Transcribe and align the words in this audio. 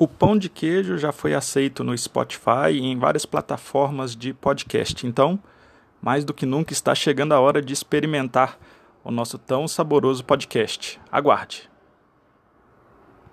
O 0.00 0.08
pão 0.08 0.34
de 0.34 0.48
queijo 0.48 0.96
já 0.96 1.12
foi 1.12 1.34
aceito 1.34 1.84
no 1.84 1.94
Spotify 1.94 2.72
e 2.72 2.86
em 2.86 2.98
várias 2.98 3.26
plataformas 3.26 4.16
de 4.16 4.32
podcast. 4.32 5.06
Então, 5.06 5.38
mais 6.00 6.24
do 6.24 6.32
que 6.32 6.46
nunca 6.46 6.72
está 6.72 6.94
chegando 6.94 7.32
a 7.34 7.38
hora 7.38 7.60
de 7.60 7.74
experimentar 7.74 8.58
o 9.04 9.10
nosso 9.10 9.36
tão 9.36 9.68
saboroso 9.68 10.24
podcast. 10.24 10.98
Aguarde! 11.12 11.69